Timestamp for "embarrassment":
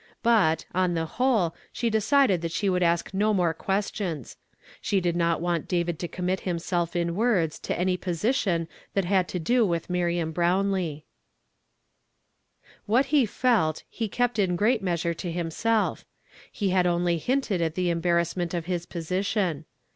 17.91-18.55